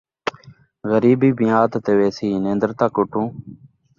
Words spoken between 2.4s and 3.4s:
نن٘در تاں کٹوں